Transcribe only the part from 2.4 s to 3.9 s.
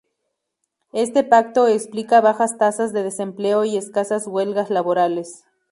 tasas de desempleo y